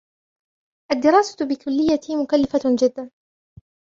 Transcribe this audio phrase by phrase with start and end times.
[0.91, 3.11] الدراسة بكليتي مكلفة جدًا.